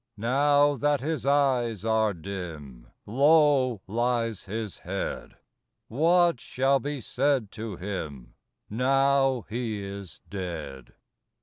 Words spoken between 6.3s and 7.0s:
shall be